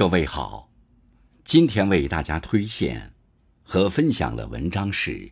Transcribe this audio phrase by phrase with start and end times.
[0.00, 0.66] 各位好，
[1.44, 3.12] 今天为大家推荐
[3.62, 5.30] 和分享的文章是：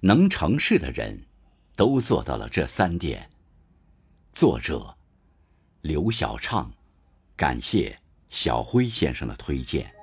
[0.00, 1.26] 能成事的人，
[1.76, 3.28] 都做到了这三点。
[4.32, 4.96] 作者
[5.82, 6.72] 刘小畅，
[7.36, 7.94] 感谢
[8.30, 9.94] 小辉先生的推荐。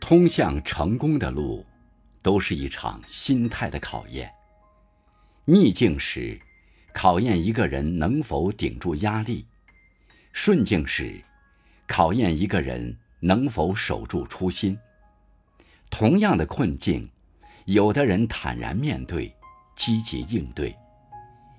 [0.00, 1.64] 通向成功的路。
[2.26, 4.28] 都是一场心态的考验。
[5.44, 6.36] 逆境时，
[6.92, 9.46] 考验一个人能否顶住压力；
[10.32, 11.22] 顺境时，
[11.86, 14.76] 考验一个人能否守住初心。
[15.88, 17.08] 同样的困境，
[17.66, 19.32] 有的人坦然面对，
[19.76, 20.74] 积极应对；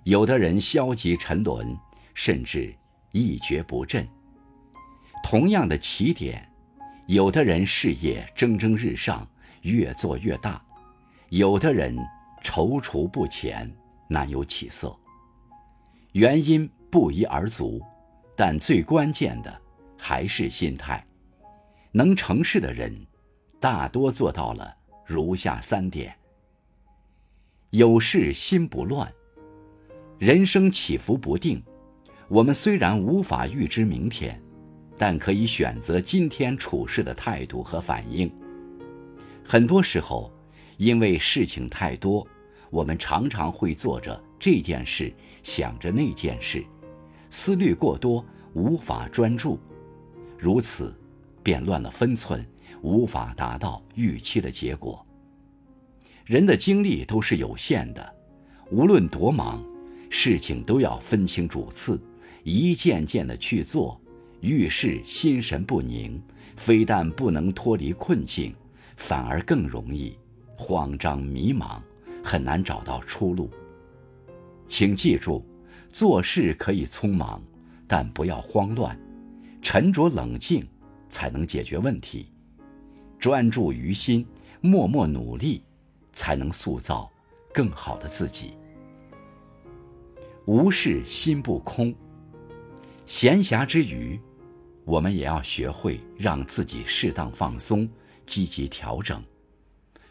[0.03, 1.77] 有的人消极沉沦，
[2.13, 2.75] 甚至
[3.13, 4.05] 一蹶不振。
[5.23, 6.51] 同样的起点，
[7.07, 9.25] 有的人事业蒸蒸日上。
[9.63, 10.63] 越做越大，
[11.29, 11.95] 有的人
[12.43, 13.69] 踌躇不前，
[14.07, 14.95] 难有起色。
[16.13, 17.81] 原因不一而足，
[18.35, 19.61] 但最关键的
[19.97, 21.05] 还是心态。
[21.91, 22.95] 能成事的人，
[23.59, 24.73] 大多做到了
[25.05, 26.15] 如下三点：
[27.71, 29.11] 有事心不乱。
[30.17, 31.61] 人生起伏不定，
[32.29, 34.41] 我们虽然无法预知明天，
[34.97, 38.31] 但可以选择今天处事的态度和反应。
[39.43, 40.31] 很多时候，
[40.77, 42.25] 因为事情太多，
[42.69, 45.11] 我们常常会做着这件事，
[45.43, 46.63] 想着那件事，
[47.29, 49.59] 思虑过多，无法专注，
[50.37, 50.95] 如此，
[51.41, 52.45] 便乱了分寸，
[52.81, 55.03] 无法达到预期的结果。
[56.25, 58.13] 人的精力都是有限的，
[58.69, 59.63] 无论多忙，
[60.09, 61.99] 事情都要分清主次，
[62.43, 63.99] 一件件的去做，
[64.41, 66.21] 遇事心神不宁，
[66.55, 68.53] 非但不能脱离困境。
[68.97, 70.17] 反而更容易
[70.57, 71.79] 慌张迷茫，
[72.23, 73.49] 很难找到出路。
[74.67, 75.45] 请记住，
[75.89, 77.41] 做事可以匆忙，
[77.87, 78.99] 但不要慌乱，
[79.61, 80.67] 沉着冷静
[81.09, 82.31] 才能解决问题。
[83.19, 84.25] 专注于心，
[84.59, 85.63] 默默努力，
[86.11, 87.09] 才能塑造
[87.53, 88.53] 更好的自己。
[90.45, 91.93] 无事心不空。
[93.05, 94.19] 闲暇之余，
[94.85, 97.87] 我们也要学会让自己适当放松。
[98.25, 99.23] 积极调整，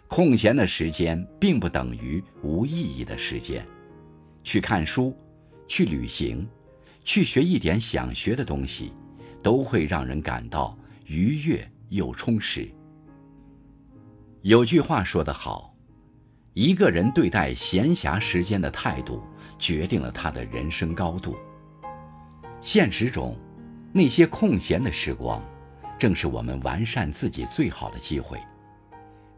[0.08, 3.66] 空闲的时间并不等于无意义的时间。
[4.44, 5.16] 去看书，
[5.66, 6.46] 去旅行，
[7.02, 8.92] 去学一点想学的东西，
[9.42, 12.68] 都会让人感到愉悦又充实。
[14.42, 15.74] 有句话说得好，
[16.52, 19.20] 一个人对待闲暇时间的态度，
[19.58, 21.36] 决定了他的人生高度。
[22.60, 23.36] 现实中，
[23.92, 25.42] 那些空闲的时光。
[25.98, 28.38] 正是我们完善自己最好的机会。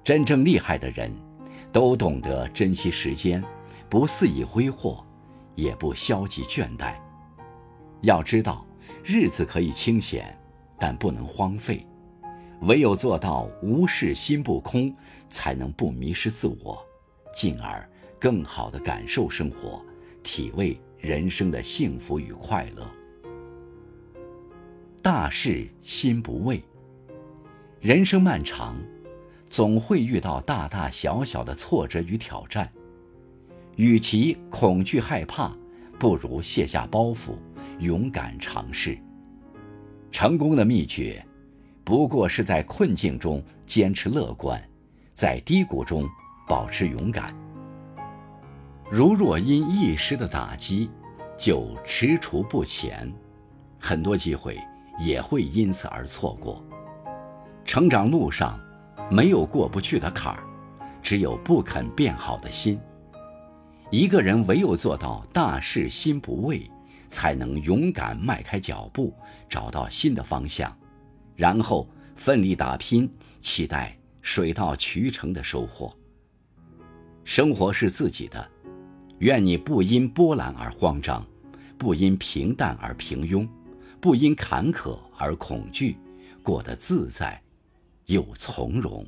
[0.09, 1.13] 真正厉害的人，
[1.71, 3.45] 都懂得珍惜时间，
[3.91, 5.05] 不肆意挥霍，
[5.55, 6.95] 也不消极倦怠。
[8.01, 8.67] 要知道，
[9.05, 10.35] 日子可以清闲，
[10.79, 11.85] 但不能荒废。
[12.63, 14.91] 唯有做到无事心不空，
[15.29, 16.83] 才能不迷失自我，
[17.37, 17.87] 进而
[18.19, 19.85] 更好地感受生活，
[20.23, 22.91] 体味人生的幸福与快乐。
[25.03, 26.65] 大事心不畏。
[27.79, 28.75] 人生漫长，
[29.51, 32.71] 总会遇到大大小小的挫折与挑战。
[33.77, 35.53] 与其恐惧害怕，
[35.99, 37.35] 不如卸下包袱，
[37.79, 38.99] 勇敢尝试。
[40.11, 41.25] 成功的秘诀，
[41.85, 44.61] 不过是在困境中坚持乐观，
[45.15, 46.09] 在低谷中
[46.49, 47.35] 保持勇敢。
[48.91, 50.91] 如若因一时的打击
[51.37, 53.13] 就踟蹰不前，
[53.79, 54.59] 很多机会。
[55.01, 56.61] 也会因此而错过。
[57.65, 58.59] 成长路上，
[59.11, 60.45] 没有过不去的坎儿，
[61.03, 62.79] 只有不肯变好的心。
[63.91, 66.71] 一个人唯有做到大事心不畏，
[67.09, 69.15] 才能勇敢迈开脚步，
[69.49, 70.77] 找到新的方向，
[71.35, 73.11] 然后奋力打拼，
[73.41, 75.95] 期待水到渠成的收获。
[77.25, 78.47] 生活是自己的，
[79.21, 81.27] 愿你不因波澜而慌张，
[81.79, 83.49] 不因平淡而平庸。
[84.01, 85.97] 不因坎坷而恐惧，
[86.41, 87.43] 过得自在，
[88.09, 89.07] 又从容。